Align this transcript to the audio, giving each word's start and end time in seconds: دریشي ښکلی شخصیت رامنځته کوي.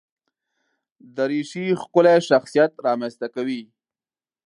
دریشي 1.15 1.65
ښکلی 1.81 2.17
شخصیت 2.29 2.71
رامنځته 2.85 3.27
کوي. 3.35 3.61